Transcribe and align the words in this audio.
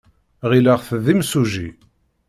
Ɣileɣ-t 0.49 0.89
d 1.05 1.07
imsujji. 1.13 1.69